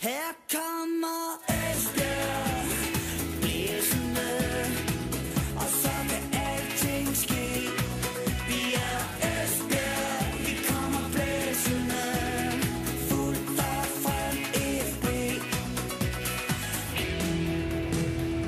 [0.00, 2.66] Her kommer Esbjerg
[3.40, 4.30] blæsende,
[5.56, 7.46] og så kan alting ske.
[8.48, 8.98] Vi er
[9.30, 12.04] Esbjerg, vi kommer blæsende,
[13.10, 14.36] fuldt og frem
[14.92, 15.06] FB.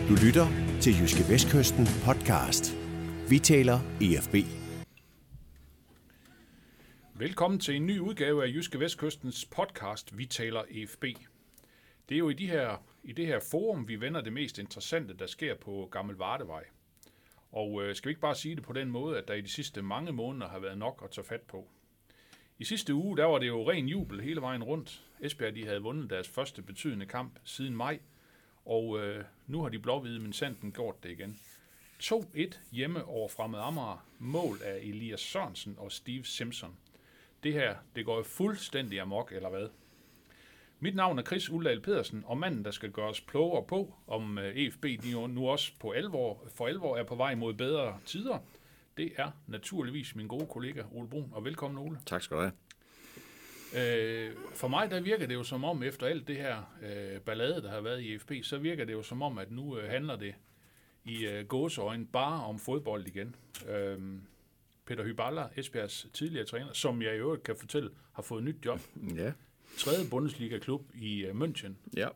[0.08, 0.46] Du lytter
[0.80, 2.76] til Jyske Vestkysten podcast.
[3.28, 4.34] Vi taler EFB.
[7.14, 11.04] Velkommen til en ny udgave af Jyske Vestkystens podcast, Vi taler EFB.
[12.12, 15.14] Det er jo i, de her, i det her forum, vi vender det mest interessante,
[15.14, 16.64] der sker på Gammel Vardevej.
[17.52, 19.48] Og øh, skal vi ikke bare sige det på den måde, at der i de
[19.48, 21.68] sidste mange måneder har været nok at tage fat på.
[22.58, 25.04] I sidste uge, der var det jo ren jubel hele vejen rundt.
[25.20, 27.98] Esbjerg, de havde vundet deres første betydende kamp siden maj,
[28.64, 31.38] og øh, nu har de blåhvide men sanden gjort det igen.
[32.02, 36.76] 2-1 hjemme over Fremad Amager, mål af Elias Sørensen og Steve Simpson.
[37.42, 39.68] Det her, det går jo fuldstændig amok, eller hvad?
[40.82, 44.38] Mit navn er Chris Uldal Pedersen, og manden, der skal gøre os klogere på, om
[44.38, 44.86] øh, EFB
[45.28, 48.38] nu også på alvor, for alvor er på vej mod bedre tider,
[48.96, 51.98] det er naturligvis min gode kollega Ole Brun, og velkommen Ole.
[52.06, 52.52] Tak skal du have.
[53.76, 57.62] Øh, for mig der virker det jo som om, efter alt det her øh, ballade,
[57.62, 60.16] der har været i FB, så virker det jo som om, at nu øh, handler
[60.16, 60.34] det
[61.04, 63.34] i øh, gåseøjne bare om fodbold igen.
[63.68, 63.98] Øh,
[64.86, 68.80] Peter Hyballa, Esbjergs tidligere træner, som jeg i øvrigt kan fortælle, har fået nyt job.
[69.16, 69.32] Ja.
[69.78, 71.70] Tredje Bundesliga-klub i øh, München.
[71.96, 72.08] Ja.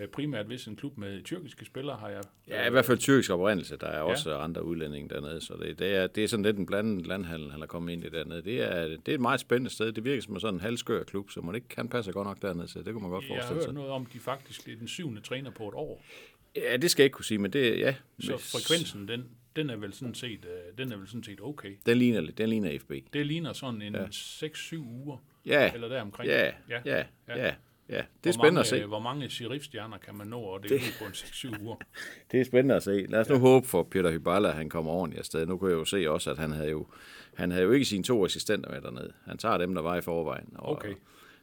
[0.00, 2.22] Øh, primært hvis en klub med tyrkiske spillere har jeg...
[2.48, 3.76] Ja, i hvert fald tyrkisk oprindelse.
[3.76, 4.44] Der er også ja.
[4.44, 7.62] andre udlændinge dernede, så det, det, er, det er sådan lidt en blandet landhandel, han
[7.62, 8.42] er kommet ind i dernede.
[8.42, 9.92] Det er, det er et meget spændende sted.
[9.92, 12.68] Det virker som sådan en halvskør klub, så man ikke kan passe godt nok dernede,
[12.68, 13.74] så det kunne man godt Jeg har forestille hørt sig.
[13.74, 16.04] noget om, at de faktisk er den syvende træner på et år.
[16.56, 17.94] Ja, det skal jeg ikke kunne sige, men det ja.
[18.20, 19.24] Så hvis- frekvensen, den,
[19.56, 21.72] den er vel sådan set, øh, den er vel sådan set okay.
[21.86, 22.92] Den ligner, lidt- den ligner FB.
[23.12, 24.04] Det ligner sådan en ja.
[24.06, 26.28] 6-7 uger, Ja, eller deromkring.
[26.30, 27.44] ja, ja, ja, ja, ja.
[27.88, 28.84] Det er hvor spændende mange, at se.
[28.84, 30.80] Hvor mange sheriffstjerner kan man nå, og det, det.
[30.98, 31.76] på en 6-7 uger.
[32.32, 33.06] Det er spændende at se.
[33.08, 33.40] Lad os nu ja.
[33.40, 35.46] håbe for Peter Hyballa, at han kommer ordentligt afsted.
[35.46, 36.86] Nu kunne jeg jo se også, at han havde jo,
[37.36, 39.12] han havde jo ikke sine to assistenter med dernede.
[39.26, 40.48] Han tager dem, der var i forvejen.
[40.54, 40.94] Og, Okay.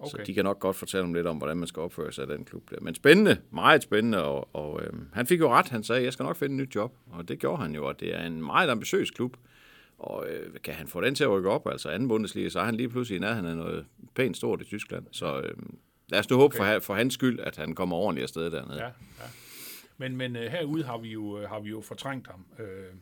[0.05, 0.25] Så Okay.
[0.25, 2.45] de kan nok godt fortælle dem lidt om, hvordan man skal opføre sig i den
[2.45, 2.75] klub der.
[2.81, 5.69] Men spændende, meget spændende, og, og øh, han fik jo ret.
[5.69, 8.00] Han sagde, jeg skal nok finde et nyt job, og det gjorde han jo, og
[8.00, 9.38] det er en meget ambitiøs klub.
[9.97, 12.63] Og øh, kan han få den til at rykke op, altså anden Bundesliga, så er
[12.63, 13.85] han lige pludselig i nærheden af noget
[14.16, 15.06] pænt stort i Tyskland.
[15.11, 15.57] Så øh,
[16.07, 16.73] lad os nu håbe okay.
[16.73, 18.78] for, for hans skyld, at han kommer ordentligt afsted dernede.
[18.78, 19.29] Ja, ja.
[19.97, 22.45] Men, men øh, herude har vi jo, øh, har vi jo fortrængt ham.
[22.59, 22.94] Øh,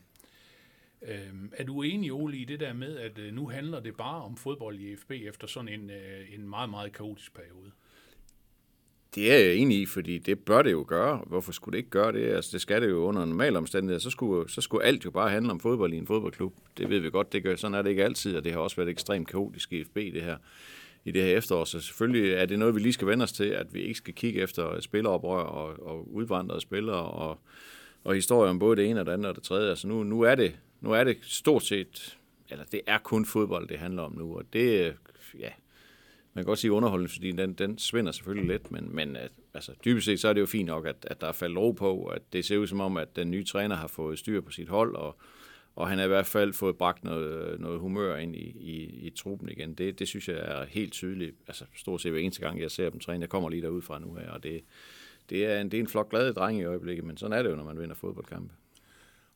[1.02, 4.22] øh, er du enig, Ole, i det der med, at øh, nu handler det bare
[4.22, 5.92] om fodbold i FB efter sådan en,
[6.30, 7.72] en meget, meget kaotisk periode?
[9.16, 11.22] Det er jeg enig i, fordi det bør det jo gøre.
[11.28, 12.30] Hvorfor skulle det ikke gøre det?
[12.36, 14.00] Altså, det skal det jo under normale omstændigheder.
[14.00, 16.54] Så skulle, så skulle alt jo bare handle om fodbold i en fodboldklub.
[16.78, 17.56] Det ved vi godt, det gør.
[17.56, 20.22] Sådan er det ikke altid, og det har også været ekstremt kaotisk i FB det
[20.22, 20.38] her,
[21.06, 21.64] i det her efterår.
[21.64, 24.14] Så selvfølgelig er det noget, vi lige skal vende os til, at vi ikke skal
[24.14, 27.40] kigge efter spilleroprør og, og udvandrede spillere og,
[28.04, 29.70] og historier om både det ene og det andet og det tredje.
[29.70, 32.18] Altså nu, nu, er det, nu er det stort set,
[32.50, 34.96] eller det er kun fodbold, det handler om nu, og det,
[35.40, 35.50] ja,
[36.34, 40.06] man kan godt sige, underholdningsværdien, den, den svinder selvfølgelig lidt, men, men øh, altså, dybest
[40.06, 42.22] set så er det jo fint nok, at, at der er faldet ro på, at
[42.34, 44.96] det ser ud som om, at den nye træner har fået styr på sit hold,
[44.96, 45.18] og,
[45.76, 49.10] og han har i hvert fald fået bragt noget, noget humør ind i, i, i
[49.10, 49.74] truppen igen.
[49.74, 52.90] Det, det synes jeg er helt tydeligt, altså stort set hver eneste gang, jeg ser
[52.90, 53.22] dem træne.
[53.22, 54.62] Jeg kommer lige derud fra nu her, og det,
[55.30, 57.50] det, er en, det er en flok glade drenge i øjeblikket, men sådan er det
[57.50, 58.54] jo, når man vinder fodboldkampe.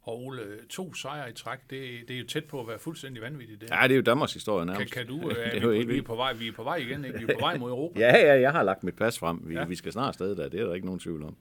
[0.08, 3.22] Og Ole, to sejre i træk, det, det er jo tæt på at være fuldstændig
[3.22, 3.62] vanvittigt.
[3.62, 3.70] Det.
[3.70, 4.94] Ja, det er jo Danmarks historie Kan, nærmest.
[4.94, 6.76] kan du, øh, det er er vi, vi, er på vej, vi er på vej
[6.76, 7.18] igen, ikke?
[7.18, 8.00] Vi er på vej mod Europa.
[8.00, 9.40] Ja, ja, jeg har lagt mit pas frem.
[9.44, 9.66] Vi, Ja.
[9.66, 11.36] vi skal snart afsted der, det er der ikke nogen tvivl om.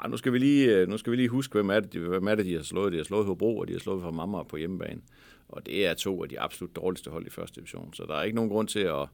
[0.00, 2.26] Ej, nu, skal vi lige, øh, nu skal vi lige huske, hvem er, det, hvem
[2.28, 2.92] er det, de har slået.
[2.92, 5.00] De har slået Hobro, og de har slået fra Mamma på hjemmebane.
[5.48, 7.94] Og det er to af de absolut dårligste hold i første division.
[7.94, 9.08] Så der er ikke nogen grund til at,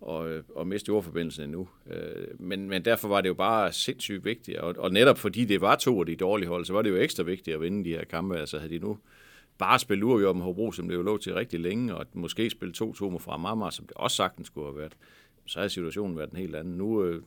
[0.00, 1.68] og, øh, og miste jordforbindelsen endnu.
[1.90, 4.58] Øh, men, men derfor var det jo bare sindssygt vigtigt.
[4.58, 6.96] Og, og netop fordi det var to af de dårlige hold, så var det jo
[6.96, 8.38] ekstra vigtigt at vinde de her kampe.
[8.38, 8.98] Altså havde de nu
[9.58, 12.74] bare spillet uafgjort med Hobro, som det jo lå til rigtig længe, og måske spille
[12.78, 14.96] 2-2 med fra Mamma, som det også sagtens skulle have været,
[15.46, 16.74] så har situationen været en helt anden.
[16.74, 17.22] Nu, øh,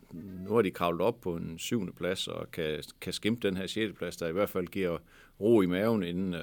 [0.48, 3.68] nu har de kravlet op på en syvende plads og kan, kan skimpe den her
[3.68, 4.98] sjette plads, der i hvert fald giver
[5.40, 6.36] ro i maven inden,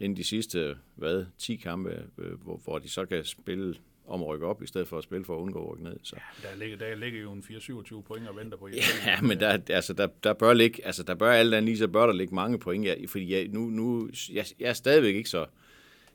[0.00, 3.74] inden de sidste hvad, 10 kampe, hvor, hvor de så kan spille
[4.08, 5.96] om at rykke op, i stedet for at spille for at undgå at rykke ned.
[6.02, 6.16] Så.
[6.42, 8.74] Der ligger, der ligger jo en 4-27 point og venter på jer.
[9.06, 12.06] Ja, men der, altså, der, der bør ligge, altså, der bør andet lige, så bør
[12.06, 15.46] der ligge mange point, ja, fordi jeg, nu, nu, jeg, jeg er stadigvæk ikke så,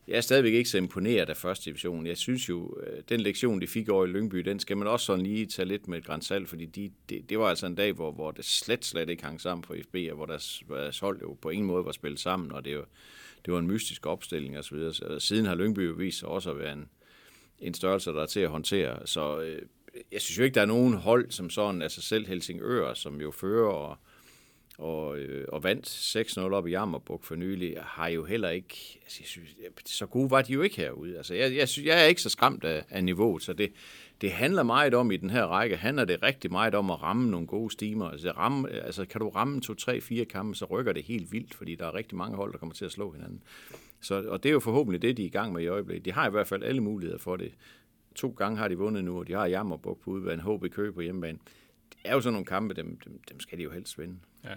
[0.08, 2.08] jeg er stadigvæk ikke så imponeret af første division.
[2.08, 5.06] Jeg synes jo, øh, den lektion, de fik over i Lyngby, den skal man også
[5.06, 7.76] sådan lige tage lidt med et græns salt, fordi de, det, det var altså en
[7.76, 11.00] dag, hvor, hvor det slet, slet ikke hang sammen for FB, og hvor deres, deres
[11.00, 12.86] hold jo på ingen måde var spillet sammen, og det, var,
[13.46, 14.78] det var en mystisk opstilling osv.
[14.92, 16.90] Så siden har Lyngby jo vist sig også at være en,
[17.64, 19.08] en størrelse, der er til at håndtere.
[19.08, 19.62] Så øh,
[20.12, 23.32] jeg synes jo ikke, der er nogen hold som sådan, altså selv Helsingør, som jo
[23.32, 23.98] fører og,
[24.78, 29.18] og, øh, og vandt 6-0 op i Jammerbuk for nylig, har jo heller ikke, altså
[29.20, 29.50] jeg synes,
[29.86, 31.18] så gode var de jo ikke herude.
[31.18, 33.72] Altså jeg, jeg, synes, jeg er ikke så skræmt af, af niveauet, så det,
[34.22, 37.32] det handler meget om i den her række, handler det rigtig meget om at ramme
[37.32, 38.10] nogle gode stimer.
[38.10, 41.54] Altså, ramme, altså kan du ramme to, tre, fire kampe, så rykker det helt vildt,
[41.54, 43.44] fordi der er rigtig mange hold, der kommer til at slå hinanden.
[44.04, 46.06] Så, og det er jo forhåbentlig det, de er i gang med i øjeblikket.
[46.06, 47.54] De har i hvert fald alle muligheder for det.
[48.16, 51.02] To gange har de vundet nu, og de har Jammerbuk på udebane, HB Køge på
[51.02, 51.38] hjemmebane.
[51.90, 54.20] Det er jo sådan nogle kampe, dem, dem, dem skal de jo helst vinde.
[54.44, 54.54] Ja.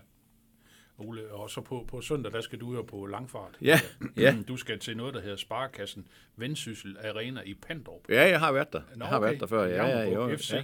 [0.98, 3.58] Ole, og så på, på søndag, der skal du jo på langfart.
[3.62, 3.80] Ja,
[4.16, 4.36] ja.
[4.48, 8.00] Du skal til noget, der hedder Sparkassen Vendsyssel Arena i Pandrup.
[8.08, 8.80] Ja, jeg har været der.
[8.96, 9.64] Nå, Jeg har været der før.
[9.64, 10.52] Ja, ja, jo, FC.
[10.52, 10.62] ja.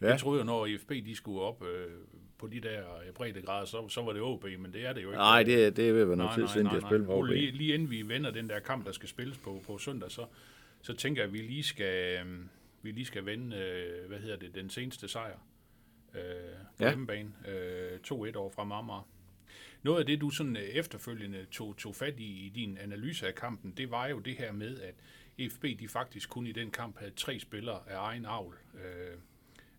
[0.00, 0.06] Ja.
[0.06, 1.90] Jeg troede jo, når IFB de skulle op øh,
[2.38, 2.82] på de der
[3.14, 5.18] breddegrader, så, så var det OB, men det er det jo ikke.
[5.18, 7.14] Nej, det, det vil være noget tid siden, de nej, har spillet nej.
[7.14, 7.34] på Ole, OB.
[7.34, 10.26] lige, lige inden vi vender den der kamp, der skal spilles på, på søndag, så,
[10.82, 12.38] så tænker jeg, at vi lige skal, øh,
[12.82, 15.38] vi lige skal vende, øh, hvad hedder det, den seneste sejr
[16.14, 16.20] øh,
[16.78, 16.88] på Ja.
[16.88, 17.32] hjemmebane.
[17.48, 19.06] Øh, 2-1 over fra Marmar.
[19.82, 23.34] Noget af det, du sådan øh, efterfølgende tog, tog fat i i din analyse af
[23.34, 24.94] kampen, det var jo det her med, at
[25.52, 29.18] FB de faktisk kun i den kamp havde tre spillere af egen avl øh,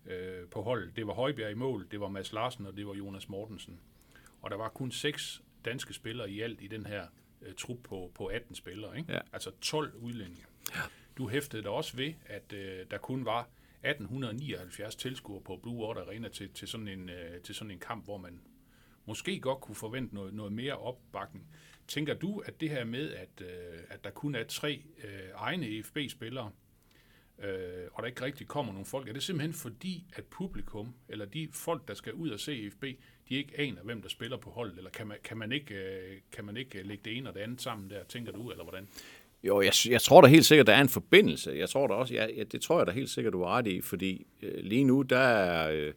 [0.06, 0.96] øh, på holdet.
[0.96, 3.80] Det var Højbjerg i mål, det var Mads Larsen og det var Jonas Mortensen.
[4.42, 7.08] Og der var kun seks danske spillere i alt i den her
[7.42, 8.98] øh, trup på, på 18 spillere.
[8.98, 9.14] Ikke?
[9.14, 9.20] Ja.
[9.34, 10.46] Altså 12 udlændinge.
[10.76, 10.82] Ja.
[11.18, 13.50] Du hæftede dig også ved, at øh, der kun var
[13.84, 18.06] 1879 tilskuere på Blue Water Arena til, til, sådan en, øh, til sådan en kamp,
[18.06, 18.42] hvor man
[19.06, 21.48] måske godt kunne forvente noget, noget mere opbakning.
[21.88, 25.68] Tænker du, at det her med, at, øh, at der kun er tre øh, egne
[25.68, 26.52] EFB-spillere,
[27.44, 31.26] øh, og der ikke rigtig kommer nogen folk, er det simpelthen fordi, at publikum, eller
[31.26, 32.84] de folk, der skal ud og se FB,
[33.30, 36.18] de ikke aner, hvem der spiller på holdet, eller kan man, kan man, ikke, øh,
[36.32, 38.64] kan man ikke øh, lægge det ene og det andet sammen der, tænker du, eller
[38.64, 38.88] hvordan?
[39.44, 41.52] Jo, jeg, jeg tror da helt sikkert, der er en forbindelse.
[41.52, 43.68] Jeg tror da også, ja, ja, det tror jeg da helt sikkert, du har ret
[43.68, 45.94] i, fordi øh, lige nu, der er, øh,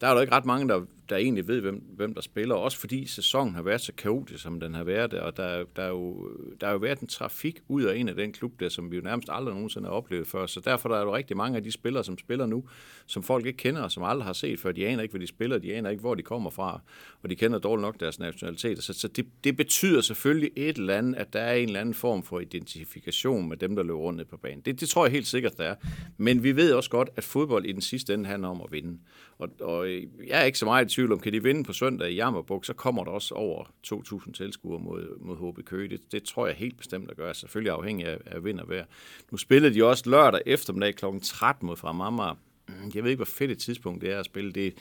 [0.00, 2.54] der er jo ikke ret mange, der, der egentlig ved, hvem, hvem der spiller.
[2.54, 5.88] Også fordi sæsonen har været så kaotisk, som den har været, og der, der, er
[5.88, 6.30] jo,
[6.60, 8.96] der er jo været en trafik ud af en af den klub der, som vi
[8.96, 10.46] jo nærmest aldrig nogensinde har oplevet før.
[10.46, 12.64] Så derfor der er jo rigtig mange af de spillere, som spiller nu,
[13.06, 14.72] som folk ikke kender, og som aldrig har set før.
[14.72, 16.80] De aner ikke, hvad de spiller, de aner ikke, hvor de kommer fra,
[17.22, 18.82] og de kender dårligt nok deres nationalitet.
[18.82, 21.94] Så, så det, det betyder selvfølgelig et eller andet, at der er en eller anden
[21.94, 24.60] form for identifikation med dem, der løber rundt ned på banen.
[24.60, 25.74] Det, det tror jeg helt sikkert, der er.
[26.16, 28.98] Men vi ved også godt, at fodbold i den sidste ende handler om at vinde.
[29.38, 29.89] Og, og
[30.26, 32.64] jeg er ikke så meget i tvivl om, kan de vinde på søndag i Jammerbuk,
[32.64, 35.88] så kommer der også over 2.000 tilskuere mod, mod HB Køge.
[35.88, 37.34] Det, det tror jeg helt bestemt at gøre.
[37.34, 38.84] Selvfølgelig afhængig af, af vind og vejr.
[39.30, 41.04] Nu spillede de også lørdag eftermiddag kl.
[41.22, 42.34] 13 mod fra Amager.
[42.68, 44.52] Mm, jeg ved ikke, hvor fedt et tidspunkt det er at spille.
[44.52, 44.74] Det,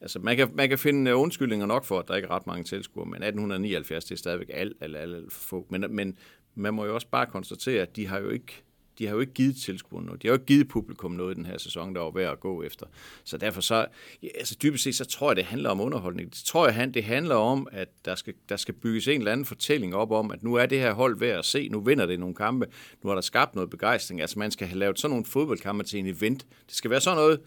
[0.00, 2.46] altså, man, kan, man kan finde øh, undskyldninger nok for, at der ikke er ret
[2.46, 5.66] mange tilskuere, men 1879 det er stadigvæk alt, alt, alt, alt for få.
[5.70, 6.18] Men, men
[6.54, 8.62] man må jo også bare konstatere, at de har jo ikke
[8.98, 10.22] de har jo ikke givet tilskuerne noget.
[10.22, 12.40] De har jo ikke givet publikum noget i den her sæson, der var værd at
[12.40, 12.86] gå efter.
[13.24, 13.86] Så derfor så,
[14.22, 16.30] ja, altså dybest set, så tror jeg, det handler om underholdning.
[16.30, 19.32] Det tror jeg, han- det handler om, at der skal, der skal bygges en eller
[19.32, 22.06] anden fortælling op om, at nu er det her hold værd at se, nu vinder
[22.06, 22.66] det nogle kampe,
[23.02, 24.20] nu har der skabt noget begejstring.
[24.20, 26.46] Altså man skal have lavet sådan nogle fodboldkampe til en event.
[26.66, 27.40] Det skal være sådan noget,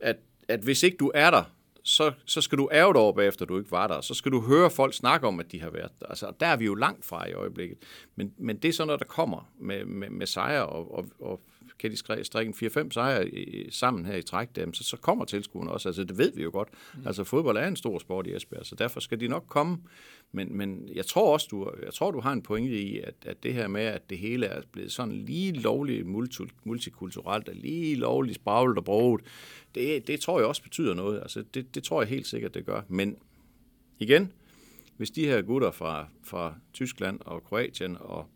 [0.00, 0.16] at,
[0.48, 1.42] at hvis ikke du er der,
[1.82, 4.00] så, så skal du ærge dig over bagefter, du ikke var der.
[4.00, 6.06] Så skal du høre folk snakke om, at de har været der.
[6.06, 7.78] Altså, der er vi jo langt fra i øjeblikket.
[8.16, 11.40] Men, men det er sådan noget, der kommer med, med, med sejre, og, og, og
[11.78, 13.30] kan de strikke en 4-5 sejre
[13.70, 15.88] sammen her i træk, dem, så, så kommer tilskuerne også.
[15.88, 16.68] Altså, det ved vi jo godt.
[16.94, 17.06] Mm.
[17.06, 19.78] Altså, fodbold er en stor sport i Esbjerg, så derfor skal de nok komme.
[20.32, 23.42] Men, men jeg tror også, du, jeg tror, du har en pointe i, at, at
[23.42, 27.94] det her med, at det hele er blevet sådan lige lovligt multi, multikulturelt, og lige
[27.94, 29.20] lovligt spraglet og broget,
[29.74, 31.20] det, det tror jeg også betyder noget.
[31.20, 32.82] Altså, det, det tror jeg helt sikkert, det gør.
[32.88, 33.16] Men
[33.98, 34.32] igen,
[34.96, 38.26] hvis de her gutter fra, fra Tyskland og Kroatien og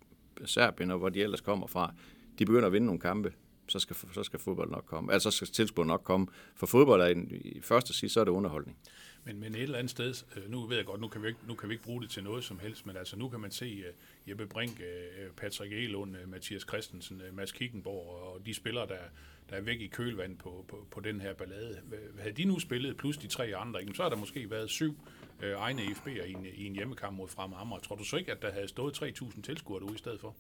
[0.44, 1.94] Serbien og hvor de ellers kommer fra,
[2.38, 3.32] de begynder at vinde nogle kampe,
[3.68, 5.12] så skal, så skal fodbold nok komme.
[5.12, 6.26] Altså, så skal tilskuerne nok komme.
[6.54, 8.78] For fodbold er en, i første sidst, så er det underholdning.
[9.24, 11.40] Men, men et eller andet sted, øh, nu ved jeg godt, nu kan, vi ikke,
[11.48, 13.50] nu kan vi ikke bruge det til noget som helst, men altså nu kan man
[13.50, 18.54] se uh, Jeppe Brink, uh, Patrick Elund, uh, Mathias Christensen, uh, Mads Kickenborg og de
[18.54, 18.98] spillere, der,
[19.50, 21.80] der er væk i kølvand på, på, på den her ballade.
[22.18, 24.98] Havde de nu spillet plus de tre andre, så har der måske været syv
[25.42, 27.80] uh, egne EFB'er i en, i en hjemmekamp mod Frem Amager.
[27.80, 30.36] Tror du så ikke, at der havde stået 3.000 tilskuere derude i stedet for?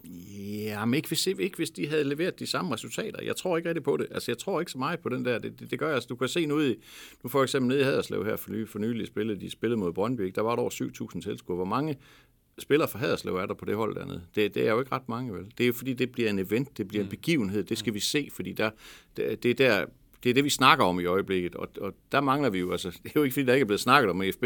[0.64, 3.22] Ja, men ikke hvis, ikke hvis de havde leveret de samme resultater.
[3.22, 4.06] Jeg tror ikke rigtig på det.
[4.10, 5.38] Altså, jeg tror ikke så meget på den der.
[5.38, 5.94] Det, det, det gør jeg.
[5.94, 6.74] Altså, du kan se nu i,
[7.22, 9.92] nu for eksempel nede i Haderslev her for, ny, for nylig spillet, de spillede mod
[9.92, 10.36] Brøndby, ikke?
[10.36, 11.56] der var der over 7.000 tilskuere.
[11.56, 11.96] Hvor mange
[12.58, 14.22] spillere fra Haderslev er der på det hold dernede?
[14.34, 15.44] Det, det er jo ikke ret mange, vel?
[15.58, 18.00] Det er jo fordi, det bliver en event, det bliver en begivenhed, det skal vi
[18.00, 18.70] se, fordi der,
[19.16, 19.86] det, det er der
[20.22, 22.90] det er det, vi snakker om i øjeblikket, og, og der mangler vi jo, altså,
[22.90, 24.44] det er jo ikke fordi, der ikke er blevet snakket om FB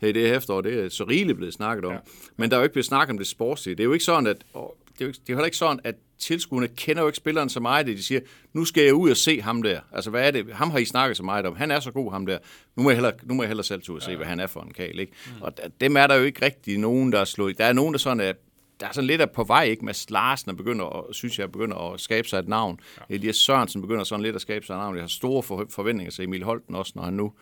[0.00, 1.98] her i det her efterår, det er så rigeligt blevet snakket om, ja.
[2.36, 3.74] men der er jo ikke blevet snakket om det sportslige.
[3.74, 5.56] Det er jo ikke sådan, at, og det er jo ikke, det er heller ikke
[5.56, 8.20] sådan, at tilskuerne kender jo ikke spilleren så meget, at de siger,
[8.52, 9.80] nu skal jeg ud og se ham der.
[9.92, 10.46] Altså, hvad er det?
[10.52, 11.56] Ham har I snakket så meget om.
[11.56, 12.38] Han er så god, ham der.
[12.76, 14.16] Nu må jeg hellere, nu må jeg hellere selv ud og se, ja.
[14.16, 15.12] hvad han er for en kal, ikke?
[15.26, 15.42] Mm.
[15.42, 17.58] Og dem er der jo ikke rigtig nogen, der er slået.
[17.58, 18.32] Der er nogen, der sådan er
[18.80, 19.84] der er sådan lidt af på vej, ikke?
[19.84, 22.80] Mads Larsen er begynder, at, synes jeg, begynder at skabe sig et navn.
[23.10, 23.14] Ja.
[23.14, 24.94] Elias Sørensen begynder sådan lidt at skabe sig et navn.
[24.94, 27.32] Jeg har store for, forventninger til Emil Holten også, når han nu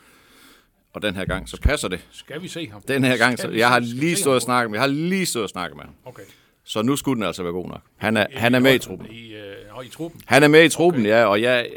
[0.95, 2.07] og den her gang, så passer det.
[2.11, 2.83] Skal vi se ham?
[2.83, 5.43] Den her gang, så jeg har lige stået og snakket med, jeg har lige stået
[5.43, 5.95] og snakket med ham.
[6.05, 6.23] Okay.
[6.64, 7.81] Så nu skulle den altså være god nok.
[7.97, 9.07] Han er, han er med i truppen.
[9.11, 10.21] I, øh, og i truppen.
[10.26, 11.11] Han er med i truppen, okay.
[11.11, 11.69] ja, og jeg,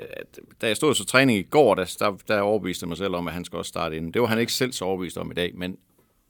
[0.62, 3.28] da jeg stod til træning i går, der, der, der overbeviste jeg mig selv om,
[3.28, 4.14] at han skal også starte inden.
[4.14, 5.78] Det var han ikke selv så overbevist om i dag, men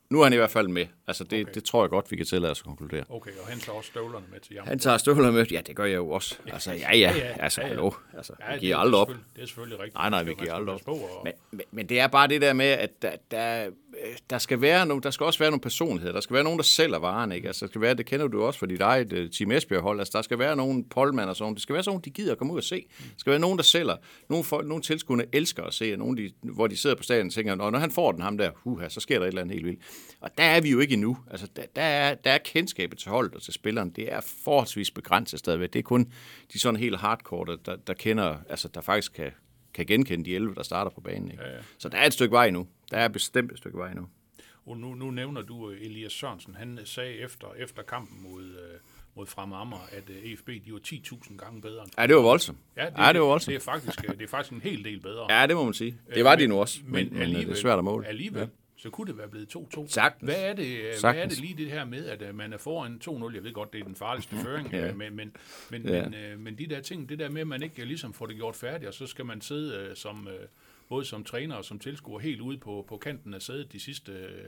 [0.10, 0.86] nu er han i hvert fald med.
[1.08, 1.54] Altså det, okay.
[1.54, 3.04] det tror jeg godt, vi kan tillade os at konkludere.
[3.10, 4.70] Okay, og han tager også støvlerne med til jammer.
[4.70, 5.46] Han tager støvler med.
[5.52, 6.36] Ja, det gør jeg jo også.
[6.54, 7.14] Altså, ja, ja.
[7.40, 7.92] Altså, hallo.
[8.18, 9.08] Altså, vi det, giver er aldrig op.
[9.08, 9.96] Det er selvfølgelig rigtigt.
[9.96, 10.88] Nej, nej, vi giver aldrig op.
[10.88, 13.70] og- Men, men, men det er bare det der med, at der, der,
[14.30, 16.14] der, skal være nogle, der skal også være nogle personligheder.
[16.14, 17.32] Der skal være nogen, der sælger varen.
[17.32, 17.48] Ikke?
[17.48, 20.00] Altså, der skal være, det kender du også fra dit eget uh, Team Esbjerg-hold.
[20.00, 21.54] Altså, der skal være nogle polmand og sådan.
[21.54, 22.86] Det skal være sådan, de gider at komme ud og se.
[23.00, 23.96] Der skal være nogen, der sælger.
[24.30, 27.28] Nogle, folk, nogle tilskuerne elsker at se, og nogle, de, hvor de sidder på stadion
[27.28, 29.42] og tænker, "Nå, når han får den ham der, huha, så sker der et eller
[29.42, 29.82] andet helt vildt.
[30.22, 31.18] Og der er vi jo ikke endnu.
[31.32, 33.90] Altså, der, der, er, der er kendskabet til holdet og til spilleren.
[33.90, 35.74] Det er forholdsvis begrænset stadigvæk.
[35.74, 36.12] Det er kun
[36.54, 39.32] de sådan helt hardcore, der, der kender, altså der faktisk kan,
[39.74, 41.32] kan genkende de 11, der starter på banen.
[41.32, 41.44] Ikke?
[41.44, 41.60] Ja, ja.
[41.78, 42.68] Så der er et stykke vej nu.
[42.92, 44.08] Der er bestemt et stykke vej nu.
[44.66, 46.56] Og nu, nu nævner du øh, Elias Sørensen.
[46.56, 48.80] Han sagde efter, efter kampen mod, øh,
[49.16, 52.22] mod Frem Amager, at øh, EFB de var 10.000 gange bedre end Ja, det var
[52.22, 52.58] voldsomt.
[52.78, 53.54] Ja, det, ja, det var voldsomt.
[53.54, 55.34] Det er, faktisk, øh, det er faktisk en hel del bedre.
[55.40, 55.98] Ja, det må man sige.
[56.16, 58.08] Det var Øh, de nu også, men, men, men det er svært at måle.
[58.08, 58.48] Alligevel, ja.
[58.78, 59.88] så kunne det være blevet 2-2.
[59.88, 60.32] Sagtens.
[60.34, 61.34] Hvad er, det, øh, hvad er Sagtens.
[61.34, 63.34] det lige det her med, at øh, man er foran 2-0?
[63.36, 64.94] Jeg ved godt, det er den farligste føring, Ja.
[64.94, 65.36] men, men,
[65.70, 66.04] men, Ja.
[66.04, 68.26] men, øh, men de der ting, det der med, at man ikke øh, ligesom får
[68.26, 70.48] det gjort færdigt, og så skal man sidde øh, som, øh,
[70.90, 74.12] både som træner og som tilskuer helt ude på, på kanten af sædet de sidste,
[74.12, 74.44] øh,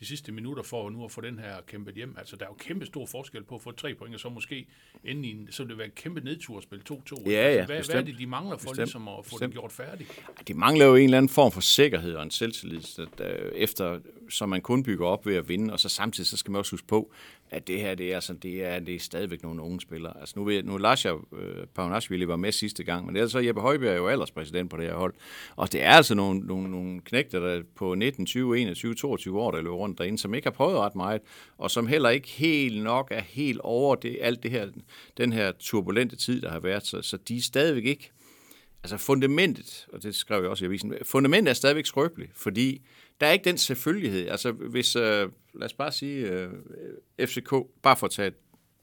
[0.00, 2.14] de sidste minutter for nu at få den her kæmpet hjem.
[2.18, 4.66] Altså, der er jo kæmpe stor forskel på at få tre point, og så måske
[5.04, 6.94] ende i en, så vil det være en kæmpe nedtur at spille 2-2.
[6.94, 8.06] Ja, altså, ja, hvad, hvad er bestemt.
[8.06, 8.76] det, de mangler for Bestemt.
[8.78, 9.40] ligesom at få Bestemt.
[9.40, 10.22] det gjort færdigt?
[10.48, 14.00] De mangler jo en eller anden form for sikkerhed og en selvtillid, så der- efter,
[14.30, 16.70] som man kun bygger op ved at vinde, og så samtidig så skal man også
[16.70, 17.12] huske på,
[17.52, 20.20] at det her, det er, sådan, det er, det er stadigvæk nogle unge spillere.
[20.20, 23.60] Altså nu, ved, nu Lasha øh, Pavanashvili var med sidste gang, men ellers så Jeppe
[23.60, 25.14] Højbjerg jo alderspræsident på det her hold.
[25.56, 29.50] Og det er altså nogle, nogle, nogle knægter, der på 19, 20, 21, 22 år,
[29.50, 31.20] der løber rundt derinde, som ikke har prøvet ret meget,
[31.58, 34.68] og som heller ikke helt nok er helt over det, alt det her,
[35.16, 36.86] den her turbulente tid, der har været.
[36.86, 38.10] Så, så de er stadigvæk ikke
[38.82, 42.86] altså fundamentet, og det skrev jeg også i avisen, fundamentet er stadigvæk skrøbeligt, fordi
[43.20, 44.28] der er ikke den selvfølgelighed.
[44.28, 46.50] Altså hvis, øh, lad os bare sige, øh,
[47.20, 48.32] FCK, bare for at tage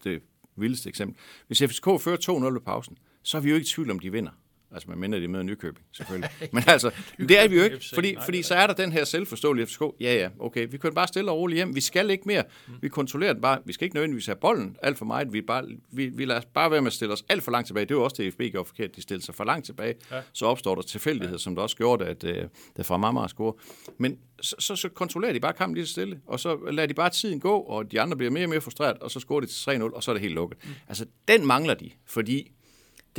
[0.04, 0.22] det
[0.56, 3.92] vildeste eksempel, hvis FCK fører 2-0 ved pausen, så er vi jo ikke i tvivl
[3.92, 4.32] om, de vinder.
[4.72, 6.30] Altså, man minder de med Nykøbing, selvfølgelig.
[6.54, 9.66] Men altså, det er vi jo ikke, fordi, fordi så er der den her selvforståelige
[9.66, 9.82] FCK.
[10.00, 11.76] Ja, ja, okay, vi kører bare stille og roligt hjem.
[11.76, 12.44] Vi skal ikke mere.
[12.82, 13.60] Vi kontrollerer den bare.
[13.66, 15.34] Vi skal ikke nødvendigvis have bolden alt for meget.
[15.34, 17.68] Vi, bare, vi, vi lader os bare være med at stille os alt for langt
[17.68, 17.86] tilbage.
[17.86, 18.96] Det var også det, FB gjorde forkert.
[18.96, 19.96] De stillede sig for langt tilbage.
[20.12, 20.22] Ja.
[20.34, 22.44] Så opstår der tilfældighed, som der også gjorde, at øh,
[22.78, 23.54] det fra Mamma score.
[23.98, 26.94] Men så, så, så, kontrollerer de bare kampen lige så stille, og så lader de
[26.94, 29.46] bare tiden gå, og de andre bliver mere og mere frustreret, og så scorer de
[29.46, 30.58] til 3-0, og så er det helt lukket.
[30.64, 30.70] Mm.
[30.88, 32.52] Altså, den mangler de, fordi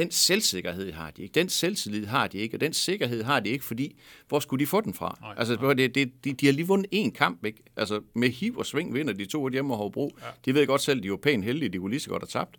[0.00, 3.50] den selvsikkerhed har de ikke, den selvtillid har de ikke, og den sikkerhed har de
[3.50, 3.97] ikke, fordi
[4.28, 5.19] hvor skulle de få den fra?
[5.21, 5.75] Nej, altså, nej.
[5.75, 7.62] Det, det, de, de har lige vundet én kamp, ikke?
[7.76, 10.16] Altså, med hiv og sving vinder de to hjemme og Hobro.
[10.21, 10.26] Ja.
[10.45, 12.59] De ved godt selv, de var pænt heldige, de kunne lige så godt have tabt.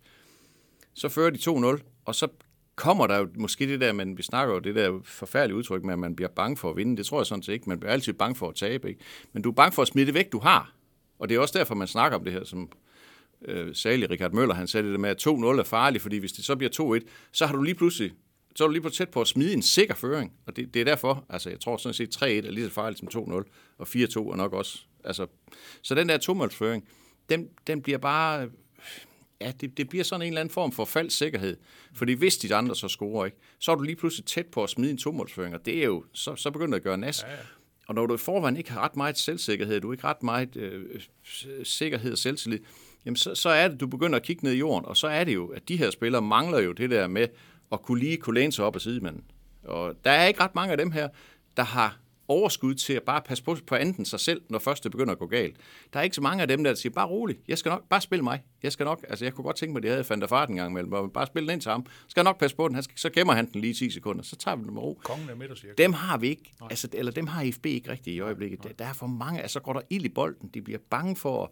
[0.93, 1.37] Så fører de
[1.77, 2.27] 2-0, og så
[2.75, 5.93] kommer der jo måske det der, man, vi snakker jo det der forfærdelige udtryk med,
[5.93, 6.97] at man bliver bange for at vinde.
[6.97, 7.69] Det tror jeg sådan set ikke.
[7.69, 9.01] Man bliver altid bange for at tabe, ikke?
[9.33, 10.73] Men du er bange for at smide det væk, du har.
[11.19, 12.69] Og det er også derfor, man snakker om det her, som
[13.45, 16.31] øh, salig Richard Møller, han sagde det der med, at 2-0 er farligt, fordi hvis
[16.31, 18.11] det så bliver 2-1, så har du lige pludselig
[18.55, 20.33] så er du lige på tæt på at smide en sikker føring.
[20.45, 22.99] Og det, det er derfor, altså jeg tror sådan set 3-1 er lige så farligt
[22.99, 23.31] som 2-0,
[23.77, 24.79] og 4-2 er nok også.
[25.03, 25.27] Altså,
[25.81, 26.87] så den der tomålsføring,
[27.29, 28.49] den, den bliver bare,
[29.41, 31.57] ja, det, det bliver sådan en eller anden form for falsk sikkerhed.
[31.93, 34.69] Fordi hvis de andre så scorer, ikke, så er du lige pludselig tæt på at
[34.69, 37.23] smide en tomålsføring, og det er jo, så, så begynder det at gøre nas.
[37.23, 37.37] Ja, ja.
[37.87, 40.55] Og når du i forvejen ikke har ret meget selvsikkerhed, du har ikke ret meget
[40.55, 41.01] øh,
[41.63, 42.59] sikkerhed og selvtillid,
[43.05, 45.23] jamen så, så er det, du begynder at kigge ned i jorden, og så er
[45.23, 47.27] det jo, at de her spillere mangler jo det der med
[47.71, 49.23] at kunne lige kunne læne sig op af sidemanden.
[49.63, 51.09] Og der er ikke ret mange af dem her,
[51.57, 54.91] der har overskud til at bare passe på, på anden sig selv, når først det
[54.91, 55.57] begynder at gå galt.
[55.93, 58.01] Der er ikke så mange af dem, der siger, bare rolig, jeg skal nok, bare
[58.01, 58.43] spil mig.
[58.63, 60.55] Jeg skal nok, altså jeg kunne godt tænke mig, at de havde fandt fart en
[60.55, 61.85] gang imellem, og bare spille den ind til ham.
[62.07, 63.91] Skal jeg nok passe på den, han skal, så gemmer han den lige i 10
[63.91, 64.99] sekunder, så tager vi den med ro.
[65.03, 65.73] Kongen er midt og siger.
[65.73, 68.63] Dem har vi ikke, altså, eller dem har FB ikke rigtigt i øjeblikket.
[68.63, 71.43] Der, der er for mange, altså går der ild i bolden, de bliver bange for
[71.43, 71.49] at,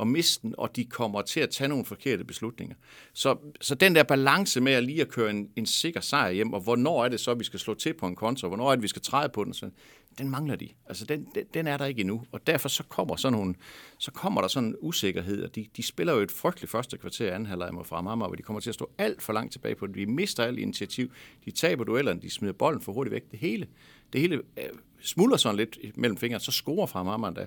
[0.00, 2.76] at miste den, og de kommer til at tage nogle forkerte beslutninger.
[3.12, 6.52] Så, så den der balance med at lige at køre en, en sikker sejr hjem,
[6.52, 8.70] og hvornår er det så, at vi skal slå til på en konto, og hvornår
[8.70, 9.70] er det, vi skal træde på den, så,
[10.18, 10.68] den mangler de.
[10.86, 12.22] Altså, den, den, den er der ikke endnu.
[12.32, 13.54] Og derfor så kommer, sådan nogle,
[13.98, 17.34] så kommer der sådan en usikkerhed, og de, de spiller jo et frygteligt første kvarter
[17.34, 19.86] anden halvleg mod Fremhammer, hvor de kommer til at stå alt for langt tilbage på
[19.86, 19.94] det.
[19.94, 21.12] De mister alt initiativ,
[21.44, 23.30] de taber duellerne, de smider bolden for hurtigt væk.
[23.30, 23.66] Det hele,
[24.12, 24.64] det hele øh,
[25.00, 27.46] smuldrer sådan lidt mellem fingrene, så scorer Fremhammer da.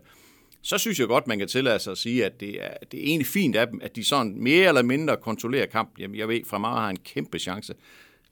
[0.62, 3.04] Så synes jeg godt, man kan tillade sig at sige, at det er, det er
[3.04, 6.02] egentlig fint af dem, at de sådan mere eller mindre kontrollerer kampen.
[6.02, 7.74] Jamen, jeg ved, Fremhammer har en kæmpe chance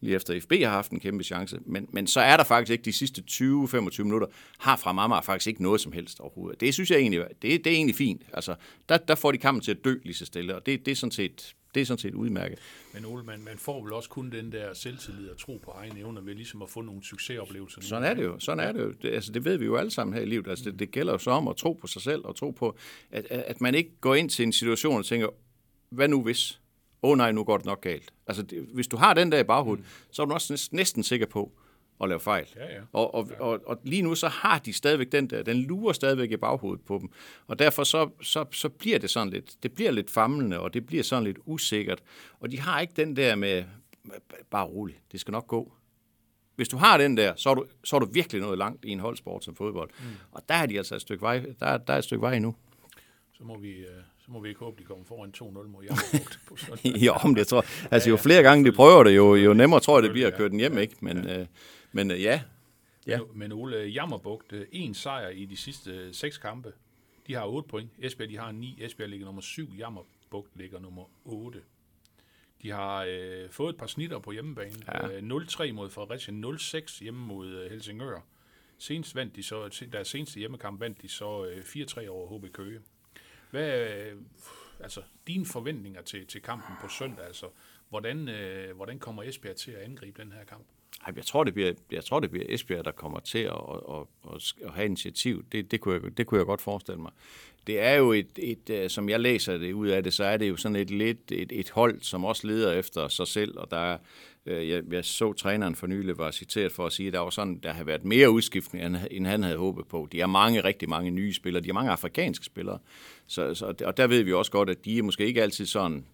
[0.02, 1.60] lige efter FB har haft en kæmpe chance.
[1.66, 5.64] Men, men så er der faktisk ikke de sidste 20-25 minutter, har fra faktisk ikke
[5.64, 6.62] noget som helst overhovedet.
[6.62, 8.22] Det synes jeg egentlig, det, det er egentlig fint.
[8.34, 8.56] Altså,
[8.90, 10.96] der, der får de kampen til at dø lige så stille, og det, det er
[10.96, 12.60] sådan set det er sådan set udmærket.
[12.94, 16.00] Men Ole, man, man får vel også kun den der selvtillid og tro på egne
[16.00, 17.82] evner ved ligesom at få nogle succesoplevelser.
[17.82, 18.40] Sådan er det jo.
[18.40, 18.94] Sådan er det jo.
[19.02, 20.48] Det, altså, det ved vi jo alle sammen her i livet.
[20.48, 22.78] Altså, det, det gælder jo så om at tro på sig selv og tro på,
[23.12, 25.28] at, at man ikke går ind til en situation og tænker,
[25.90, 26.60] hvad nu hvis?
[27.04, 28.14] åh oh, nej, nu går det nok galt.
[28.28, 30.12] Altså, det, hvis du har den der i baghovedet, mm.
[30.12, 31.52] så er du også næsten, næsten sikker på
[32.02, 32.48] at lave fejl.
[32.56, 32.82] Ja, ja.
[32.94, 36.32] Og, og, og, og lige nu så har de stadigvæk den der, den lurer stadigvæk
[36.32, 37.10] i baghovedet på dem.
[37.48, 40.86] Og derfor så, så, så bliver det sådan lidt, det bliver lidt famlende, og det
[40.86, 42.04] bliver sådan lidt usikkert.
[42.40, 43.64] Og de har ikke den der med,
[44.52, 45.74] bare rolig, det skal nok gå.
[46.56, 48.90] Hvis du har den der, så er du, så er du virkelig noget langt i
[48.90, 49.90] en holdsport som fodbold.
[50.00, 50.06] Mm.
[50.32, 52.56] Og der er de altså et stykke vej, der, der er et stykke vej endnu.
[53.34, 53.86] Så må vi, øh,
[54.20, 57.02] så må vi ikke håbe, de kommer foran 2-0 mod Jammerbugt på søndag.
[57.08, 59.98] jo, men det tror Altså, jo flere gange de prøver det, jo, jo nemmere tror
[59.98, 60.96] jeg, det bliver at køre den hjem, ikke?
[61.02, 61.40] Men, ja.
[61.40, 61.46] Øh,
[61.92, 62.42] men øh, ja.
[63.08, 63.20] ja.
[63.34, 66.74] Men Ole, Jammerbugt, øh, en sejr i de sidste øh, seks kampe.
[67.28, 67.92] De har 8 point.
[68.00, 68.78] Esbjerg, de har 9.
[68.82, 69.74] Esbjerg ligger nummer 7.
[69.78, 71.62] Jammerbugt ligger nummer 8.
[72.62, 74.76] De har øh, fået et par snitter på hjemmebane.
[74.88, 75.08] Ja.
[75.08, 78.20] Øh, 0-3 mod Fredericia, 0-6 hjemme mod øh, Helsingør.
[78.78, 82.80] Senest vandt de så, deres seneste hjemmekamp vandt de så øh, 4-3 over HB Køge.
[83.52, 84.18] Hvad øh,
[84.80, 87.26] altså dine forventninger til, til kampen på søndag?
[87.26, 87.46] Altså,
[87.90, 90.66] hvordan, øh, hvordan kommer Esbjerg til at angribe den her kamp?
[91.16, 93.54] Jeg tror, det bliver, jeg tror, det bliver Esbjerg, der kommer til at,
[93.90, 95.46] at, at, at have initiativ.
[95.52, 97.12] Det, det, kunne jeg, det kunne jeg godt forestille mig.
[97.68, 100.38] Det er jo et, et, øh, som jeg læser det ud af det, så er
[100.38, 103.72] det jo sådan et lidt et, et hold, som også leder efter sig selv, og
[103.72, 103.98] der er,
[104.46, 107.30] øh, jeg, jeg så træneren for nylig var citeret for at sige, at der var
[107.30, 110.08] sådan, der har været mere udskiftning, end han havde håbet på.
[110.12, 111.64] De er mange, rigtig mange nye spillere.
[111.64, 112.80] De er mange afrikanske spillere.
[113.28, 116.06] Så, så, og der ved vi også godt, at de er måske ikke altid sådan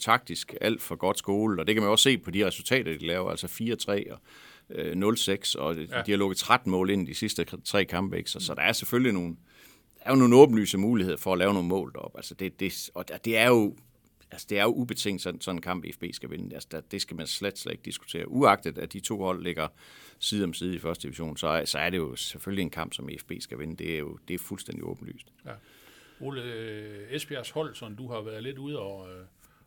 [0.00, 3.06] taktisk alt for godt skole, og det kan man også se på de resultater, de
[3.06, 4.18] laver, altså 4-3 og
[4.70, 6.02] øh, 0-6, og ja.
[6.06, 8.30] de har lukket 13 mål ind de sidste tre kampe, ikke?
[8.30, 9.36] Så, så der er selvfølgelig nogle,
[9.98, 12.18] der er jo nogle åbenlyse muligheder for at lave nogle mål deroppe.
[12.18, 13.76] Altså det, det, og det er jo
[14.32, 16.54] altså det er jo ubetinget sådan, sådan en kamp, FB skal vinde.
[16.54, 18.28] Altså, der, det skal man slet, slet ikke diskutere.
[18.28, 19.68] Uagtet at de to hold ligger
[20.18, 23.08] side om side i første division, så, så er det jo selvfølgelig en kamp, som
[23.20, 23.76] FB skal vinde.
[23.76, 25.26] Det er jo det er fuldstændig åbenlyst.
[25.46, 25.52] Ja.
[26.20, 29.08] Ole, øh, Esbjergs hold, som du har været lidt ude og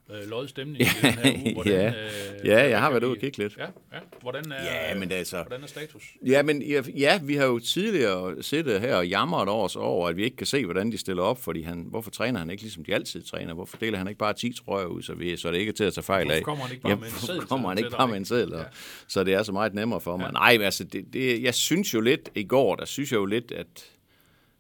[0.09, 1.53] øh, lodde stemning i den her uge.
[1.53, 3.57] Hvordan, ja, øh, ja jeg har været ude og kigge lidt.
[3.57, 3.99] Ja, ja.
[4.21, 6.03] Hvordan, er, ja, men altså, hvordan er status?
[6.25, 10.17] Ja, men ja, ja, vi har jo tidligere siddet her og jamret over, over, at
[10.17, 12.85] vi ikke kan se, hvordan de stiller op, fordi han, hvorfor træner han ikke, ligesom
[12.85, 13.53] de altid træner?
[13.53, 15.83] Hvorfor deler han ikke bare 10 trøjer ud, så, vi, så det ikke er til
[15.83, 16.43] at tage fejl af?
[16.43, 17.41] Hvorfor kommer han ikke bare ja, med en seddel?
[17.41, 18.63] kommer han ikke bare med en seddel, ja.
[19.07, 20.25] så det er så meget nemmere for mig.
[20.25, 20.31] Ja.
[20.31, 23.51] Nej, altså, det, det, jeg synes jo lidt, i går, der synes jeg jo lidt,
[23.51, 23.91] at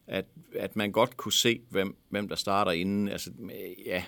[0.07, 3.07] at, at man godt kunne se, hvem, hvem der starter inden.
[3.07, 3.31] Altså,
[3.85, 4.03] ja,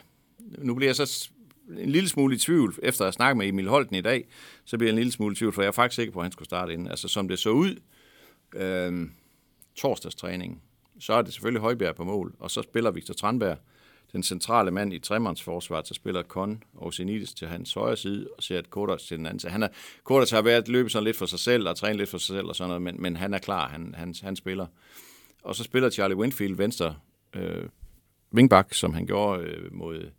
[0.57, 1.29] nu bliver jeg så
[1.77, 4.27] en lille smule i tvivl, efter at have snakket med Emil Holten i dag,
[4.65, 6.25] så bliver jeg en lille smule i tvivl, for jeg er faktisk sikker på, at
[6.25, 6.87] han skulle starte inden.
[6.87, 7.75] Altså, som det så ud,
[8.55, 9.09] øh,
[9.75, 10.61] torsdagstræningen,
[10.99, 13.57] så er det selvfølgelig Højbjerg på mål, og så spiller Victor Tranberg,
[14.11, 18.43] den centrale mand i tremandsforsvaret, så spiller Kon og Senides til hans højre side, og
[18.43, 19.51] ser Kodas til den anden side.
[19.51, 19.67] Han er,
[20.03, 22.47] Kodas har været løbet sådan lidt for sig selv, og trænet lidt for sig selv
[22.47, 24.65] og sådan noget, men, men han er klar, han, han, han spiller.
[25.43, 26.95] Og så spiller Charlie Winfield venstre
[27.35, 27.63] øh,
[28.33, 30.11] wingback, som han gjorde øh, mod,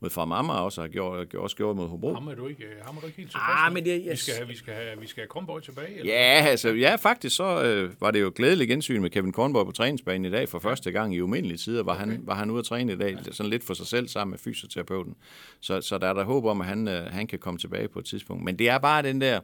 [0.00, 2.14] mod Farm Amager også har gjort, gjort, også gjort mod Hobro.
[2.14, 4.10] Ham er du ikke, ham er du ikke helt tilfreds ah, men det, yes.
[4.10, 5.98] vi, skal have, vi, skal have, vi skal have Kornborg tilbage?
[5.98, 6.12] Eller?
[6.12, 9.72] Ja, altså, ja, faktisk så øh, var det jo glædeligt gensyn med Kevin Kornborg på
[9.72, 11.82] træningsbanen i dag for første gang i umindelige tider.
[11.82, 12.06] Var, okay.
[12.06, 13.32] han, var han ude at træne i dag, ja.
[13.32, 15.14] sådan lidt for sig selv sammen med fysioterapeuten.
[15.60, 17.98] Så, så der er der håb om, at han, øh, han kan komme tilbage på
[17.98, 18.44] et tidspunkt.
[18.44, 19.40] Men det er bare den der,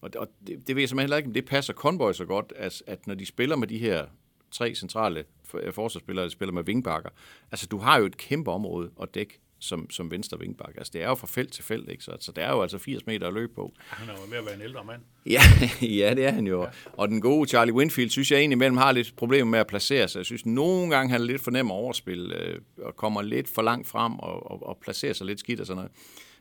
[0.00, 2.52] og, og det, det ved jeg simpelthen heller ikke, om det passer Kornborg så godt,
[2.56, 4.04] at, at når de spiller med de her
[4.50, 5.24] tre centrale
[5.72, 7.10] forsvarsspillere, der spiller med vingbakker.
[7.52, 10.74] Altså, du har jo et kæmpe område at dække som, som venstre vingbak.
[10.76, 12.04] Altså, det er jo fra felt til felt, ikke?
[12.04, 13.72] Så, så det er jo altså 80 meter at løbe på.
[13.78, 15.02] Han er jo ved at være en ældre mand.
[15.26, 15.40] Ja,
[16.00, 16.62] ja det er han jo.
[16.62, 16.68] Ja.
[16.92, 20.08] Og den gode Charlie Winfield, synes jeg egentlig imellem har lidt problemer med at placere
[20.08, 20.18] sig.
[20.18, 23.48] Jeg synes nogle gange, han er lidt for nem at overspille, øh, og kommer lidt
[23.48, 25.92] for langt frem og, og, og placerer sig lidt skidt og sådan noget.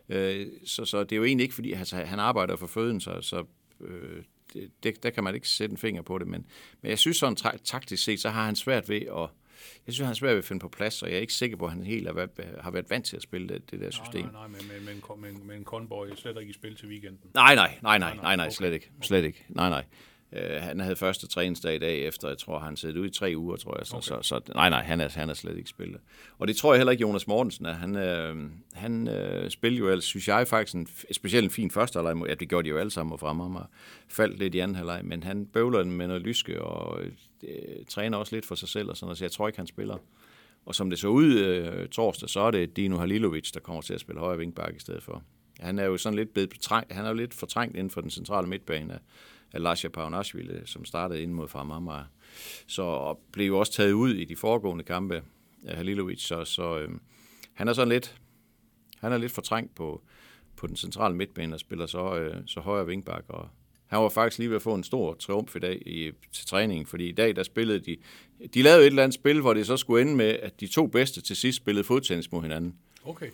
[0.10, 3.22] Øh, så, så det er jo egentlig ikke, fordi altså, han arbejder for føden, så,
[3.22, 3.44] så
[3.82, 4.24] øh,
[4.84, 6.46] det, der kan man ikke sætte en finger på det, men,
[6.82, 9.30] men jeg synes sådan taktisk set, så har han svært ved at,
[9.88, 11.58] jeg synes, han er svært ved at finde på plads, og jeg er ikke sikker
[11.58, 12.30] på, at han helt har været,
[12.62, 14.22] har været vant til at spille det, det der system.
[14.26, 14.86] Nej, nej, nej, men,
[15.22, 17.20] men, men, men, Conboy er slet ikke i spil til weekenden.
[17.34, 18.54] Nej, nej, nej, nej, nej, nej, okay.
[18.56, 18.90] slet ikke.
[19.02, 19.46] Slet ikke.
[19.50, 19.84] Nej, nej.
[20.32, 23.34] Uh, han havde første træningsdag i dag efter, jeg tror, han sidder ud i tre
[23.38, 23.88] uger, tror jeg.
[23.88, 24.04] Så, okay.
[24.04, 26.00] så, så nej, nej, han er, han er slet ikke spillet.
[26.38, 27.74] Og det tror jeg heller ikke, Jonas Mortensen er.
[27.74, 28.36] Han, øh,
[28.74, 32.18] han øh, spillede jo ellers, synes jeg faktisk, en, specielt en fin første halvleg.
[32.18, 33.66] mod- Ja, det gjorde de jo alle sammen frem ham og
[34.10, 35.02] faldt lidt i anden halvleg.
[35.06, 37.02] Men han bøvler den med noget lyske og
[37.48, 39.68] øh, træner også lidt for sig selv og sådan noget, så jeg tror ikke, han
[39.68, 39.98] spiller.
[40.66, 43.94] Og som det så ud øh, torsdag, så er det Dino Halilovic, der kommer til
[43.94, 45.24] at spille højre vinkbakke i stedet for.
[45.60, 48.10] Han er jo sådan lidt blevet betrængt, han er jo lidt fortrængt inden for den
[48.10, 49.00] centrale midtbane af,
[49.54, 51.90] af Lasha Paunashvili, som startede ind mod Farm
[52.68, 55.24] Så og blev jo også taget ud i de foregående kampe
[55.66, 56.90] af Halilovic, så, så øh,
[57.54, 58.18] han er sådan lidt,
[58.98, 60.02] han er lidt fortrængt på,
[60.56, 63.24] på den centrale midtbane og spiller så, øh, så højre vinkbak.
[63.28, 63.50] Og
[63.94, 66.86] han var faktisk lige ved at få en stor triumf i dag i, til træningen,
[66.86, 67.98] fordi i dag der spillede de,
[68.54, 70.88] de lavede et eller andet spil, hvor det så skulle ende med, at de to
[70.88, 72.76] bedste til sidst spillede fodtennis mod hinanden.
[73.06, 73.28] Okay.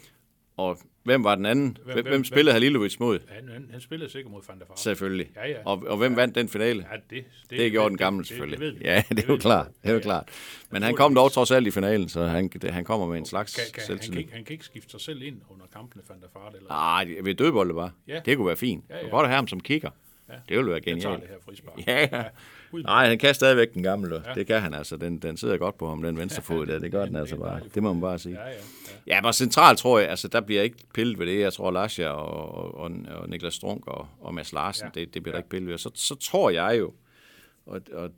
[0.57, 1.77] Og hvem var den anden?
[1.85, 3.19] Hvem, hvem, hvem- spillede Halilovic mod?
[3.27, 4.65] Han, han, han spillede sikkert mod Van der.
[4.75, 5.29] Selvfølgelig.
[5.35, 5.55] Ja, ja.
[5.65, 6.85] Og, og hvem vandt den finale?
[6.91, 8.59] Ja, det, det, Det gjorde den det- gamle det- selvfølgelig.
[8.59, 8.85] Det, det ved vi.
[8.89, 9.67] ja, det er jo klart.
[9.67, 10.01] Det er jo Ja, ja.
[10.03, 10.29] klart.
[10.71, 13.25] Men han kom dog trods alt i finalen, så han, det- han kommer med en
[13.25, 14.19] slags Kan, kan, han, kan selvtillid.
[14.19, 17.25] ikke, han kan ikke skifte sig selv ind under kampene, Van der eller Nej, det-
[17.25, 17.91] ved dødbolde bare.
[18.07, 18.19] Ja.
[18.25, 18.85] Det kunne være fint.
[18.89, 19.05] Ja, Ja, ja.
[19.05, 19.11] ja.
[19.11, 19.89] Godt at have ham som kigger.
[20.29, 20.33] Ja.
[20.49, 21.21] Det ville være jeg tager genialt.
[21.21, 21.87] det her frispark.
[21.87, 22.23] Ja, ja.
[22.83, 24.23] Nej, han kan stadigvæk den gamle.
[24.27, 24.33] Ja.
[24.33, 24.97] Det kan han altså.
[24.97, 26.79] Den, den sidder godt på ham, den venstre fod der.
[26.79, 27.59] Det gør den altså bare.
[27.75, 28.35] Det må man bare sige.
[28.35, 28.55] Ja, ja, ja.
[29.15, 31.39] Ja, men centralt tror jeg, altså der bliver ikke pillet ved det.
[31.39, 34.99] Jeg tror, Lasja og, og, og Niklas Strunk og, og Mads Larsen, Ja.
[34.99, 35.37] det, det bliver Ja.
[35.37, 35.77] der ikke pillet ved.
[35.77, 36.93] Så, så tror jeg jo,
[37.65, 38.09] og, og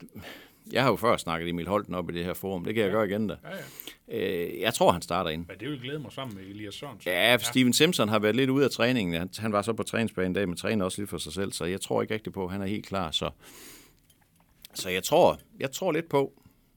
[0.71, 2.91] jeg har jo før snakket Emil Holten op i det her forum, det kan jeg
[2.91, 3.35] gøre igen da.
[3.43, 4.51] ja, ja.
[4.53, 5.45] Øh, jeg tror, han starter ind.
[5.47, 7.11] Men det vil glæde mig sammen med Elias Sørensen.
[7.11, 9.15] Ja, for Steven Simpson har været lidt ude af træningen.
[9.15, 11.51] Han, han var så på træningsbanen i dag, men træner også lidt for sig selv,
[11.51, 13.11] så jeg tror ikke rigtig på, at han er helt klar.
[13.11, 13.29] Så,
[14.73, 16.33] så jeg tror, jeg tror lidt på,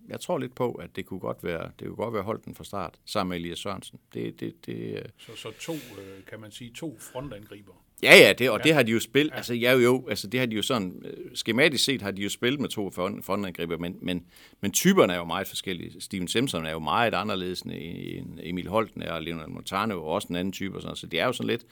[0.09, 2.64] jeg tror lidt på, at det kunne godt være, det kunne godt være Holten fra
[2.64, 3.99] start, sammen med Elias Sørensen.
[4.14, 7.84] Det, det, det, øh, Så, så to, øh, kan man sige, to frontangriber.
[8.05, 8.62] Ja, ja, det, og ja.
[8.62, 9.31] det har de jo spillet.
[9.31, 9.37] Ja.
[9.37, 12.29] Altså, ja, jo, altså, det har de jo sådan, øh, skematisk set har de jo
[12.29, 14.25] spillet med to front- frontangriber, men, men,
[14.61, 16.01] men typerne er jo meget forskellige.
[16.01, 20.07] Steven Simpson er jo meget anderledes end Emil Holten er, og Leonard Montano er jo
[20.07, 21.62] også en anden type, og sådan, så det er jo sådan lidt,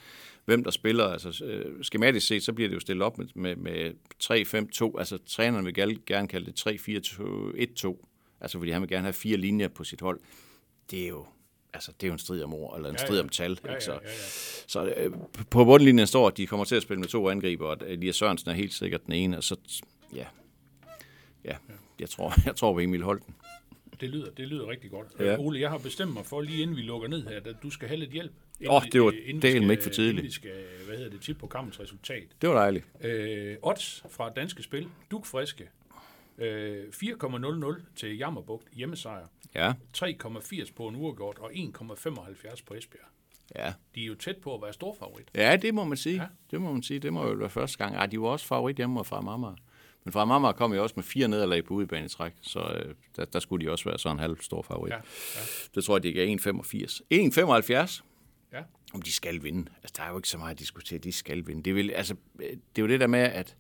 [0.45, 1.05] hvem der spiller.
[1.05, 3.91] Altså, øh, skematisk set, så bliver det jo stillet op med, med, med
[4.95, 6.67] 3-5-2, altså træneren vil gerne, gerne kalde det
[7.87, 10.21] 3-4-1-2, altså fordi han vil gerne have fire linjer på sit hold.
[10.91, 11.27] Det er jo,
[11.75, 13.23] altså, det er jo en strid om ord, eller en Ja, strid ja.
[13.23, 13.59] om tal.
[13.65, 13.85] Ja, ikke?
[13.85, 14.15] Så, ja, ja, ja.
[14.67, 15.13] så øh,
[15.51, 18.51] på bundlinjen står, at de kommer til at spille med to angriber, og Elias Sørensen
[18.51, 19.57] er helt sikkert den ene, og så,
[20.15, 20.27] ja,
[21.45, 21.57] ja,
[22.01, 23.35] jeg tror, jeg tror på Emil Holten.
[24.01, 25.07] Det lyder, det lyder rigtig godt.
[25.21, 25.37] Ja.
[25.39, 27.89] Ole, jeg har bestemt mig for, lige inden vi lukker ned her, at du skal
[27.89, 28.33] have lidt hjælp.
[28.69, 30.13] Åh, vi- det var vi delen ikke for tidligt.
[30.13, 30.51] Inden vi skal,
[30.87, 32.23] hvad hedder det, tippe på kampens resultat.
[32.41, 32.85] Det var dejligt.
[33.01, 34.89] Øh, odds fra Danske Spil.
[35.11, 35.69] Dukfriske.
[36.39, 39.27] Øh, 4,00 til Jammerbugt hjemmesejr.
[39.55, 43.07] Ja, 3,80 på en uafgjort og 1,75 på Esbjerg.
[43.57, 43.73] ja.
[43.95, 45.29] De er jo tæt på at være storfavorit.
[45.35, 46.17] Ja, det må man sige.
[46.17, 46.23] Ja.
[46.23, 46.29] Ja.
[46.51, 46.99] Det må man sige.
[47.01, 47.97] Det må jo være første gang.
[47.97, 49.55] Ej, de var også favorit hjemme fra Amager.
[50.05, 53.41] Men fra Amager kom jo også med fire nederlag på udebanetræk, så øh, der, der,
[53.41, 54.91] skulle de også være sådan en halv stor favorit.
[54.91, 55.03] Ja, Ja.
[55.35, 55.41] ja,
[55.75, 57.01] Det tror jeg, de gav 1,85.
[57.95, 58.03] 1,75.
[58.53, 58.63] ja.
[58.95, 59.71] om de skal vinde.
[59.83, 61.63] Altså, der er jo ikke så meget at diskutere, de skal vinde.
[61.63, 63.57] Det, vil, altså, det er jo det der med, at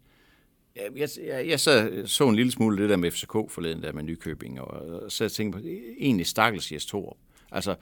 [0.77, 4.03] jeg, jeg, jeg, så, så en lille smule det der med FCK forleden der med
[4.03, 5.65] Nykøbing, og, og så tænkte på,
[5.99, 7.17] egentlig stakkels Jes Torup.
[7.53, 7.75] Altså,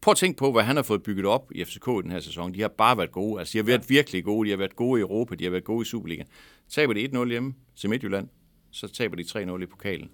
[0.00, 2.20] prøv at tænke på, hvad han har fået bygget op i FCK i den her
[2.20, 2.54] sæson.
[2.54, 3.38] De har bare været gode.
[3.38, 3.94] Altså, de har været ja.
[3.94, 4.46] virkelig gode.
[4.46, 5.34] De har været gode i Europa.
[5.34, 6.28] De har været gode i Superligaen.
[6.68, 8.28] Taber de 1-0 hjemme til Midtjylland,
[8.70, 10.10] så taber de 3-0 i pokalen.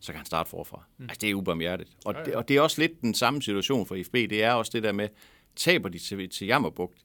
[0.00, 0.84] Så kan han starte forfra.
[0.98, 1.04] Mm.
[1.04, 1.90] Altså, det er ubarmhjertigt.
[2.04, 2.24] Og, ja, ja.
[2.24, 4.12] Det, og det er også lidt den samme situation for FB.
[4.14, 5.08] Det er også det der med,
[5.56, 6.98] taber de til, til Jammerbugt,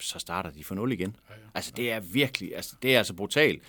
[0.00, 1.16] så starter de for 0 igen.
[1.28, 1.40] Ja, ja.
[1.54, 3.62] Altså, det er virkelig, altså, det er altså brutalt.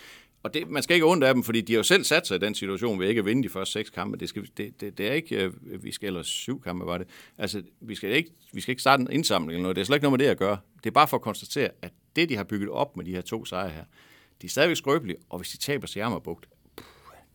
[0.48, 2.36] Og det, man skal ikke ondt af dem, fordi de har jo selv sat sig
[2.36, 4.18] i den situation ved ikke at vinde de første seks kampe.
[4.18, 7.08] Det, skal, det, det, det er ikke, øh, vi skal, eller syv kampe var det.
[7.38, 9.76] Altså, vi skal, ikke, vi skal ikke starte en indsamling eller noget.
[9.76, 10.58] Det er slet ikke noget med det at gøre.
[10.84, 13.22] Det er bare for at konstatere, at det, de har bygget op med de her
[13.22, 13.84] to sejre her,
[14.42, 16.46] de er stadigvæk skrøbelige, og hvis de taber til Jammerbugt,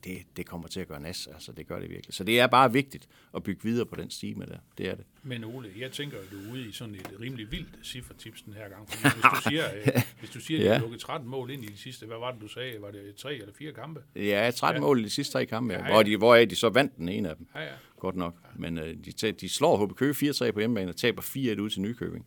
[0.05, 1.27] det, det kommer til at gøre nas.
[1.27, 2.15] Altså, det gør det virkelig.
[2.15, 4.57] Så det er bare vigtigt at bygge videre på den stime der.
[4.79, 5.05] Det er det.
[5.23, 8.53] Men Ole, jeg tænker, at du er ude i sådan et rimelig vildt ciffertips den
[8.55, 8.89] her gang.
[8.91, 10.73] Fordi hvis du siger, øh, hvis du siger at Ja.
[10.73, 12.83] har lukket 13 mål ind i de sidste, hvad var det, du sagde?
[12.83, 14.01] Var det tre eller fire kampe?
[14.17, 14.73] Ja, 13 Ja.
[14.75, 14.81] ja.
[14.89, 15.93] mål i de sidste tre kampe, Ja, ja, ja.
[15.93, 17.47] Hvor de, hvoraf de så vandt den ene af dem.
[17.55, 17.73] Ja, ja.
[17.99, 18.35] Godt nok.
[18.57, 21.81] Men øh, de, de slår HB Køge 4-3 på hjemmebane og taber 4-1 ud til
[21.81, 22.27] Nykøbing.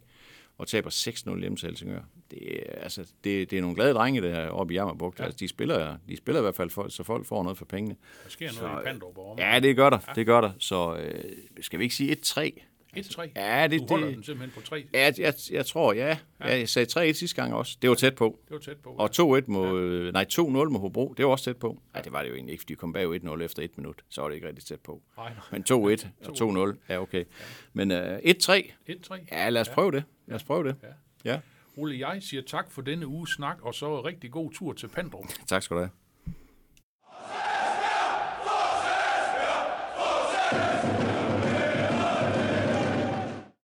[0.58, 2.02] Og taber 6-0 hjemme til Helsingør.
[2.32, 5.20] Det, er, altså, det, det er nogle glade drenge, der oppe i Jammerbugt.
[5.20, 5.24] Ja.
[5.24, 5.26] Ja.
[5.26, 7.96] Altså, de, spiller, de spiller i hvert fald, for, så folk får noget for pengene.
[8.24, 9.40] Der sker noget Så, i Pandrup.
[9.40, 9.98] Ja, det gør der.
[10.16, 10.52] Det gør der.
[10.60, 11.24] Så øh,
[11.62, 12.62] skal vi ikke sige 1-3?
[12.96, 13.32] Et tre?
[13.36, 14.86] Ja, det, du holder det, den simpelthen på 3?
[14.94, 16.18] Ja, jeg, jeg tror, ja.
[16.40, 16.58] ja.
[16.58, 17.78] Jeg sagde 3-1 sidste gang også.
[17.82, 18.40] Det var tæt på.
[18.48, 18.90] Det var tæt på.
[18.90, 20.12] Og 2-1 mod, ja.
[20.12, 21.82] nej, 2-0 mod Hobro, det var også tæt på.
[21.96, 22.02] Ja.
[22.02, 24.22] det var det jo egentlig ikke, fordi de kom bag 1-0 efter 1 minut, så
[24.22, 25.02] var det ikke rigtig tæt på.
[25.18, 25.44] Nej, nej.
[25.52, 26.08] Men 2-1
[26.42, 27.20] og 2-0, ja okay.
[27.20, 27.26] Ja.
[27.74, 28.72] Men øh, 1-3?
[28.90, 29.26] 1-3?
[29.32, 29.74] Ja, lad os ja.
[29.74, 30.04] prøve det.
[30.28, 30.76] Lad os prøve det.
[30.84, 31.32] Ja.
[31.32, 31.40] ja.
[31.78, 35.26] Ole, jeg siger tak for denne uges snak, og så rigtig god tur til Pandrup.
[35.48, 35.90] tak skal du have.